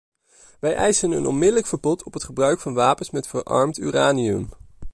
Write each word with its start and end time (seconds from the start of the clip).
Wij 0.59 0.75
eisen 0.75 1.11
een 1.11 1.25
onmiddellijk 1.25 1.65
verbod 1.67 2.03
op 2.03 2.13
het 2.13 2.23
gebruik 2.23 2.59
van 2.59 2.73
wapens 2.73 3.09
met 3.11 3.27
verarmd 3.27 3.77
uranium! 3.79 4.49